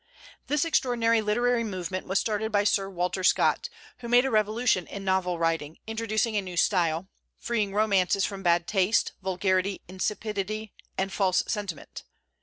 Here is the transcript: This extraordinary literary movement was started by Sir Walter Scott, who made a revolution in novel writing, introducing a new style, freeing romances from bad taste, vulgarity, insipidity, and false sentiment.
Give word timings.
This 0.47 0.65
extraordinary 0.65 1.21
literary 1.21 1.63
movement 1.63 2.07
was 2.07 2.17
started 2.17 2.51
by 2.51 2.63
Sir 2.63 2.89
Walter 2.89 3.23
Scott, 3.23 3.69
who 3.99 4.07
made 4.09 4.25
a 4.25 4.31
revolution 4.31 4.87
in 4.87 5.05
novel 5.05 5.37
writing, 5.37 5.77
introducing 5.85 6.35
a 6.35 6.41
new 6.41 6.57
style, 6.57 7.07
freeing 7.37 7.71
romances 7.71 8.25
from 8.25 8.41
bad 8.41 8.65
taste, 8.65 9.11
vulgarity, 9.21 9.79
insipidity, 9.87 10.73
and 10.97 11.13
false 11.13 11.43
sentiment. 11.45 12.03